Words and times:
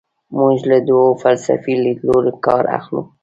موږ 0.37 0.57
له 0.69 0.77
دوو 0.87 1.05
فلسفي 1.21 1.73
لیدلورو 1.83 2.31
کار 2.45 2.63
اخلو. 2.77 3.01